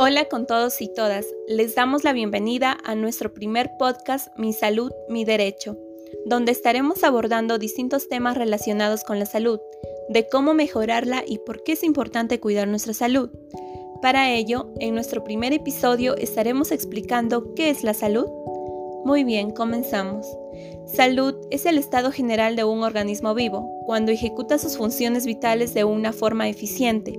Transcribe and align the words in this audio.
Hola 0.00 0.26
con 0.26 0.46
todos 0.46 0.80
y 0.80 0.86
todas, 0.86 1.26
les 1.48 1.74
damos 1.74 2.04
la 2.04 2.12
bienvenida 2.12 2.78
a 2.84 2.94
nuestro 2.94 3.34
primer 3.34 3.72
podcast 3.80 4.28
Mi 4.38 4.52
Salud, 4.52 4.92
Mi 5.08 5.24
Derecho, 5.24 5.76
donde 6.24 6.52
estaremos 6.52 7.02
abordando 7.02 7.58
distintos 7.58 8.08
temas 8.08 8.36
relacionados 8.36 9.02
con 9.02 9.18
la 9.18 9.26
salud, 9.26 9.58
de 10.08 10.28
cómo 10.28 10.54
mejorarla 10.54 11.24
y 11.26 11.38
por 11.38 11.64
qué 11.64 11.72
es 11.72 11.82
importante 11.82 12.38
cuidar 12.38 12.68
nuestra 12.68 12.94
salud. 12.94 13.30
Para 14.00 14.30
ello, 14.30 14.72
en 14.78 14.94
nuestro 14.94 15.24
primer 15.24 15.52
episodio 15.52 16.16
estaremos 16.16 16.70
explicando 16.70 17.52
qué 17.54 17.68
es 17.68 17.82
la 17.82 17.92
salud. 17.92 18.26
Muy 19.04 19.24
bien, 19.24 19.50
comenzamos. 19.50 20.28
Salud 20.86 21.34
es 21.50 21.66
el 21.66 21.76
estado 21.76 22.12
general 22.12 22.54
de 22.54 22.62
un 22.62 22.84
organismo 22.84 23.34
vivo, 23.34 23.68
cuando 23.84 24.12
ejecuta 24.12 24.58
sus 24.58 24.76
funciones 24.76 25.26
vitales 25.26 25.74
de 25.74 25.82
una 25.82 26.12
forma 26.12 26.48
eficiente, 26.48 27.18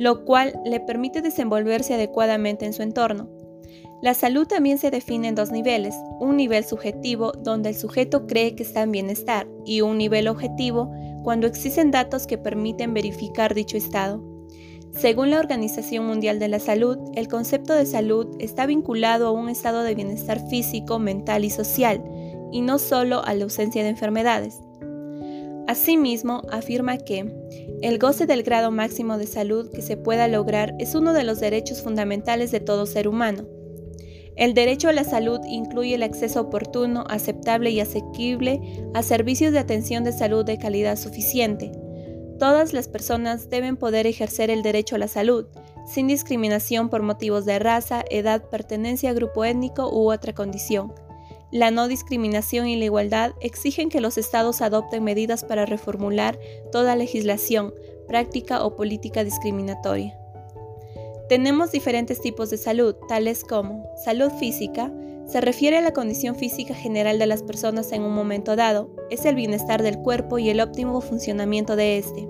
lo 0.00 0.24
cual 0.24 0.58
le 0.64 0.80
permite 0.80 1.20
desenvolverse 1.20 1.92
adecuadamente 1.92 2.64
en 2.64 2.72
su 2.72 2.82
entorno. 2.82 3.28
La 4.00 4.14
salud 4.14 4.46
también 4.46 4.78
se 4.78 4.90
define 4.90 5.28
en 5.28 5.34
dos 5.34 5.52
niveles, 5.52 5.94
un 6.20 6.38
nivel 6.38 6.64
subjetivo 6.64 7.32
donde 7.32 7.68
el 7.68 7.74
sujeto 7.74 8.26
cree 8.26 8.54
que 8.54 8.62
está 8.62 8.80
en 8.80 8.92
bienestar 8.92 9.46
y 9.66 9.82
un 9.82 9.98
nivel 9.98 10.26
objetivo 10.28 10.90
cuando 11.22 11.46
existen 11.46 11.90
datos 11.90 12.26
que 12.26 12.38
permiten 12.38 12.94
verificar 12.94 13.54
dicho 13.54 13.76
estado. 13.76 14.24
Según 14.90 15.28
la 15.28 15.38
Organización 15.38 16.06
Mundial 16.06 16.38
de 16.38 16.48
la 16.48 16.60
Salud, 16.60 16.96
el 17.14 17.28
concepto 17.28 17.74
de 17.74 17.84
salud 17.84 18.26
está 18.38 18.64
vinculado 18.64 19.26
a 19.26 19.32
un 19.32 19.50
estado 19.50 19.82
de 19.82 19.94
bienestar 19.94 20.48
físico, 20.48 20.98
mental 20.98 21.44
y 21.44 21.50
social, 21.50 22.02
y 22.50 22.62
no 22.62 22.78
solo 22.78 23.22
a 23.22 23.34
la 23.34 23.44
ausencia 23.44 23.82
de 23.82 23.90
enfermedades. 23.90 24.62
Asimismo, 25.68 26.40
afirma 26.50 26.96
que 26.96 27.30
el 27.82 27.98
goce 27.98 28.26
del 28.26 28.42
grado 28.42 28.70
máximo 28.70 29.16
de 29.16 29.26
salud 29.26 29.70
que 29.72 29.80
se 29.80 29.96
pueda 29.96 30.28
lograr 30.28 30.74
es 30.78 30.94
uno 30.94 31.14
de 31.14 31.24
los 31.24 31.40
derechos 31.40 31.82
fundamentales 31.82 32.50
de 32.50 32.60
todo 32.60 32.84
ser 32.84 33.08
humano. 33.08 33.46
El 34.36 34.52
derecho 34.52 34.88
a 34.88 34.92
la 34.92 35.04
salud 35.04 35.40
incluye 35.46 35.94
el 35.94 36.02
acceso 36.02 36.42
oportuno, 36.42 37.04
aceptable 37.08 37.70
y 37.70 37.80
asequible 37.80 38.60
a 38.94 39.02
servicios 39.02 39.52
de 39.52 39.58
atención 39.58 40.04
de 40.04 40.12
salud 40.12 40.44
de 40.44 40.58
calidad 40.58 40.96
suficiente. 40.96 41.72
Todas 42.38 42.72
las 42.72 42.88
personas 42.88 43.48
deben 43.48 43.76
poder 43.76 44.06
ejercer 44.06 44.50
el 44.50 44.62
derecho 44.62 44.96
a 44.96 44.98
la 44.98 45.08
salud, 45.08 45.46
sin 45.86 46.06
discriminación 46.06 46.90
por 46.90 47.02
motivos 47.02 47.44
de 47.44 47.58
raza, 47.58 48.04
edad, 48.10 48.44
pertenencia 48.50 49.10
a 49.10 49.14
grupo 49.14 49.44
étnico 49.44 49.90
u 49.90 50.12
otra 50.12 50.34
condición 50.34 50.92
la 51.50 51.70
no 51.70 51.88
discriminación 51.88 52.68
y 52.68 52.76
la 52.76 52.84
igualdad 52.84 53.32
exigen 53.40 53.88
que 53.88 54.00
los 54.00 54.18
estados 54.18 54.60
adopten 54.60 55.02
medidas 55.02 55.44
para 55.44 55.66
reformular 55.66 56.38
toda 56.70 56.96
legislación, 56.96 57.74
práctica 58.06 58.64
o 58.64 58.76
política 58.76 59.24
discriminatoria. 59.24 60.16
Tenemos 61.28 61.70
diferentes 61.70 62.20
tipos 62.20 62.50
de 62.50 62.56
salud, 62.56 62.94
tales 63.08 63.44
como 63.44 63.84
salud 64.04 64.30
física, 64.38 64.92
se 65.26 65.40
refiere 65.40 65.78
a 65.78 65.80
la 65.80 65.92
condición 65.92 66.34
física 66.34 66.74
general 66.74 67.20
de 67.20 67.26
las 67.26 67.44
personas 67.44 67.92
en 67.92 68.02
un 68.02 68.12
momento 68.12 68.56
dado, 68.56 68.90
es 69.10 69.24
el 69.24 69.36
bienestar 69.36 69.80
del 69.82 69.98
cuerpo 69.98 70.40
y 70.40 70.50
el 70.50 70.60
óptimo 70.60 71.00
funcionamiento 71.00 71.76
de 71.76 71.98
éste. 71.98 72.26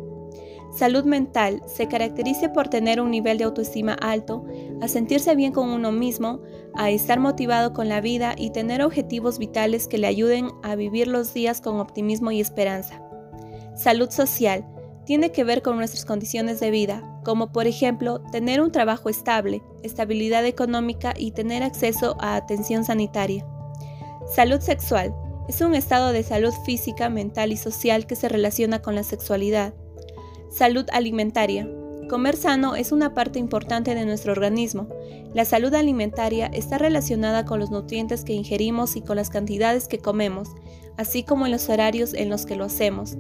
Salud 0.72 1.04
mental 1.04 1.62
se 1.66 1.88
caracteriza 1.88 2.52
por 2.52 2.68
tener 2.68 3.00
un 3.00 3.10
nivel 3.10 3.38
de 3.38 3.44
autoestima 3.44 3.94
alto, 3.94 4.44
a 4.80 4.88
sentirse 4.88 5.34
bien 5.34 5.52
con 5.52 5.68
uno 5.70 5.90
mismo, 5.90 6.40
a 6.74 6.90
estar 6.90 7.18
motivado 7.18 7.72
con 7.72 7.88
la 7.88 8.00
vida 8.00 8.34
y 8.36 8.50
tener 8.50 8.82
objetivos 8.82 9.38
vitales 9.38 9.88
que 9.88 9.98
le 9.98 10.06
ayuden 10.06 10.50
a 10.62 10.76
vivir 10.76 11.08
los 11.08 11.34
días 11.34 11.60
con 11.60 11.80
optimismo 11.80 12.30
y 12.30 12.40
esperanza. 12.40 13.02
Salud 13.74 14.10
social 14.10 14.64
tiene 15.04 15.32
que 15.32 15.42
ver 15.42 15.62
con 15.62 15.76
nuestras 15.76 16.04
condiciones 16.04 16.60
de 16.60 16.70
vida, 16.70 17.02
como 17.24 17.50
por 17.50 17.66
ejemplo 17.66 18.20
tener 18.30 18.60
un 18.60 18.70
trabajo 18.70 19.08
estable, 19.08 19.62
estabilidad 19.82 20.46
económica 20.46 21.14
y 21.16 21.32
tener 21.32 21.64
acceso 21.64 22.16
a 22.20 22.36
atención 22.36 22.84
sanitaria. 22.84 23.44
Salud 24.34 24.60
sexual 24.60 25.12
es 25.48 25.60
un 25.62 25.74
estado 25.74 26.12
de 26.12 26.22
salud 26.22 26.54
física, 26.64 27.08
mental 27.08 27.50
y 27.50 27.56
social 27.56 28.06
que 28.06 28.14
se 28.14 28.28
relaciona 28.28 28.82
con 28.82 28.94
la 28.94 29.02
sexualidad. 29.02 29.74
Salud 30.50 30.84
alimentaria. 30.92 31.68
Comer 32.08 32.36
sano 32.36 32.74
es 32.74 32.90
una 32.90 33.14
parte 33.14 33.38
importante 33.38 33.94
de 33.94 34.04
nuestro 34.04 34.32
organismo. 34.32 34.88
La 35.32 35.44
salud 35.44 35.72
alimentaria 35.74 36.46
está 36.52 36.76
relacionada 36.76 37.44
con 37.44 37.60
los 37.60 37.70
nutrientes 37.70 38.24
que 38.24 38.32
ingerimos 38.32 38.96
y 38.96 39.00
con 39.00 39.14
las 39.14 39.30
cantidades 39.30 39.86
que 39.86 39.98
comemos, 39.98 40.48
así 40.96 41.22
como 41.22 41.46
en 41.46 41.52
los 41.52 41.68
horarios 41.68 42.14
en 42.14 42.28
los 42.28 42.46
que 42.46 42.56
lo 42.56 42.64
hacemos. 42.64 43.16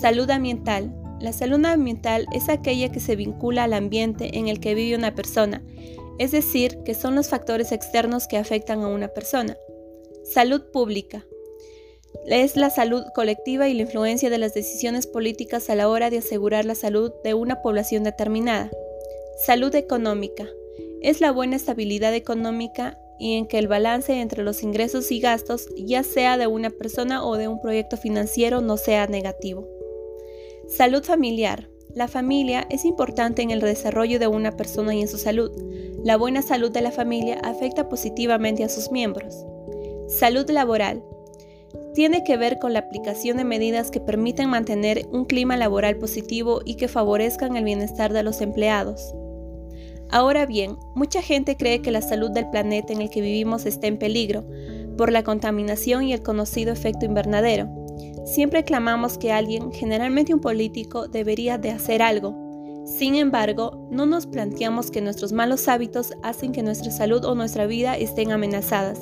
Salud 0.00 0.28
ambiental. 0.30 0.92
La 1.20 1.32
salud 1.32 1.64
ambiental 1.64 2.26
es 2.32 2.48
aquella 2.48 2.90
que 2.90 3.00
se 3.00 3.14
vincula 3.14 3.62
al 3.64 3.72
ambiente 3.72 4.36
en 4.36 4.48
el 4.48 4.58
que 4.58 4.74
vive 4.74 4.96
una 4.96 5.14
persona, 5.14 5.62
es 6.18 6.32
decir, 6.32 6.82
que 6.84 6.94
son 6.94 7.14
los 7.14 7.28
factores 7.28 7.70
externos 7.70 8.26
que 8.26 8.36
afectan 8.36 8.82
a 8.82 8.88
una 8.88 9.08
persona. 9.08 9.56
Salud 10.24 10.62
pública 10.72 11.24
es 12.26 12.56
la 12.56 12.70
salud 12.70 13.04
colectiva 13.14 13.68
y 13.68 13.74
la 13.74 13.82
influencia 13.82 14.30
de 14.30 14.38
las 14.38 14.54
decisiones 14.54 15.06
políticas 15.06 15.70
a 15.70 15.74
la 15.74 15.88
hora 15.88 16.10
de 16.10 16.18
asegurar 16.18 16.64
la 16.64 16.74
salud 16.74 17.12
de 17.24 17.34
una 17.34 17.62
población 17.62 18.04
determinada. 18.04 18.70
Salud 19.46 19.74
económica. 19.74 20.48
Es 21.00 21.20
la 21.20 21.32
buena 21.32 21.56
estabilidad 21.56 22.14
económica 22.14 22.98
y 23.18 23.34
en 23.34 23.46
que 23.46 23.58
el 23.58 23.68
balance 23.68 24.20
entre 24.20 24.42
los 24.42 24.62
ingresos 24.62 25.10
y 25.10 25.20
gastos, 25.20 25.68
ya 25.76 26.02
sea 26.02 26.38
de 26.38 26.46
una 26.46 26.70
persona 26.70 27.24
o 27.24 27.36
de 27.36 27.48
un 27.48 27.60
proyecto 27.60 27.96
financiero, 27.96 28.60
no 28.60 28.76
sea 28.76 29.06
negativo. 29.06 29.66
Salud 30.68 31.02
familiar. 31.02 31.68
La 31.94 32.08
familia 32.08 32.66
es 32.70 32.84
importante 32.84 33.42
en 33.42 33.50
el 33.50 33.60
desarrollo 33.60 34.18
de 34.18 34.26
una 34.26 34.56
persona 34.56 34.94
y 34.94 35.00
en 35.00 35.08
su 35.08 35.18
salud. 35.18 35.50
La 36.04 36.16
buena 36.16 36.42
salud 36.42 36.70
de 36.70 36.82
la 36.82 36.92
familia 36.92 37.40
afecta 37.42 37.88
positivamente 37.88 38.62
a 38.62 38.68
sus 38.68 38.92
miembros. 38.92 39.34
Salud 40.08 40.48
laboral 40.50 41.02
tiene 41.98 42.22
que 42.22 42.36
ver 42.36 42.60
con 42.60 42.72
la 42.74 42.78
aplicación 42.78 43.38
de 43.38 43.44
medidas 43.44 43.90
que 43.90 43.98
permiten 43.98 44.48
mantener 44.48 45.08
un 45.10 45.24
clima 45.24 45.56
laboral 45.56 45.96
positivo 45.96 46.60
y 46.64 46.76
que 46.76 46.86
favorezcan 46.86 47.56
el 47.56 47.64
bienestar 47.64 48.12
de 48.12 48.22
los 48.22 48.40
empleados. 48.40 49.12
Ahora 50.08 50.46
bien, 50.46 50.76
mucha 50.94 51.22
gente 51.22 51.56
cree 51.56 51.82
que 51.82 51.90
la 51.90 52.00
salud 52.00 52.30
del 52.30 52.48
planeta 52.50 52.92
en 52.92 53.02
el 53.02 53.10
que 53.10 53.20
vivimos 53.20 53.66
está 53.66 53.88
en 53.88 53.98
peligro 53.98 54.44
por 54.96 55.10
la 55.10 55.24
contaminación 55.24 56.04
y 56.04 56.12
el 56.12 56.22
conocido 56.22 56.72
efecto 56.72 57.04
invernadero. 57.04 57.68
Siempre 58.26 58.62
clamamos 58.62 59.18
que 59.18 59.32
alguien, 59.32 59.72
generalmente 59.72 60.32
un 60.32 60.40
político, 60.40 61.08
debería 61.08 61.58
de 61.58 61.70
hacer 61.70 62.00
algo. 62.00 62.36
Sin 62.86 63.16
embargo, 63.16 63.88
no 63.90 64.06
nos 64.06 64.28
planteamos 64.28 64.92
que 64.92 65.00
nuestros 65.00 65.32
malos 65.32 65.66
hábitos 65.66 66.12
hacen 66.22 66.52
que 66.52 66.62
nuestra 66.62 66.92
salud 66.92 67.24
o 67.24 67.34
nuestra 67.34 67.66
vida 67.66 67.96
estén 67.96 68.30
amenazadas 68.30 69.00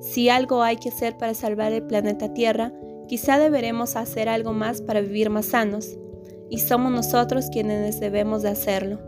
si 0.00 0.28
algo 0.28 0.62
hay 0.62 0.76
que 0.76 0.90
hacer 0.90 1.16
para 1.16 1.34
salvar 1.34 1.72
el 1.72 1.82
planeta 1.82 2.32
Tierra, 2.32 2.72
quizá 3.08 3.38
deberemos 3.38 3.96
hacer 3.96 4.28
algo 4.28 4.52
más 4.52 4.82
para 4.82 5.00
vivir 5.00 5.30
más 5.30 5.46
sanos, 5.46 5.96
y 6.48 6.58
somos 6.58 6.92
nosotros 6.92 7.48
quienes 7.50 7.98
debemos 8.00 8.42
de 8.42 8.50
hacerlo. 8.50 9.00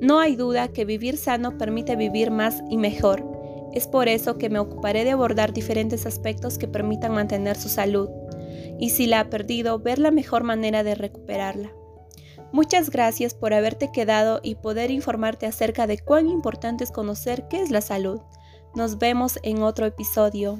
No 0.00 0.20
hay 0.20 0.36
duda 0.36 0.68
que 0.68 0.84
vivir 0.84 1.16
sano 1.16 1.58
permite 1.58 1.96
vivir 1.96 2.30
más 2.30 2.62
y 2.70 2.76
mejor. 2.76 3.24
Es 3.72 3.86
por 3.86 4.08
eso 4.08 4.38
que 4.38 4.48
me 4.48 4.58
ocuparé 4.58 5.04
de 5.04 5.10
abordar 5.10 5.52
diferentes 5.52 6.06
aspectos 6.06 6.56
que 6.56 6.68
permitan 6.68 7.12
mantener 7.12 7.56
su 7.56 7.68
salud, 7.68 8.08
y 8.78 8.90
si 8.90 9.06
la 9.06 9.20
ha 9.20 9.30
perdido, 9.30 9.78
ver 9.78 9.98
la 9.98 10.10
mejor 10.10 10.44
manera 10.44 10.84
de 10.84 10.94
recuperarla. 10.94 11.72
Muchas 12.50 12.88
gracias 12.88 13.34
por 13.34 13.52
haberte 13.52 13.90
quedado 13.92 14.40
y 14.42 14.54
poder 14.54 14.90
informarte 14.90 15.46
acerca 15.46 15.86
de 15.86 15.98
cuán 15.98 16.28
importante 16.28 16.82
es 16.84 16.90
conocer 16.90 17.46
qué 17.48 17.60
es 17.60 17.70
la 17.70 17.82
salud. 17.82 18.20
Nos 18.74 18.98
vemos 18.98 19.38
en 19.42 19.62
otro 19.62 19.86
episodio. 19.86 20.58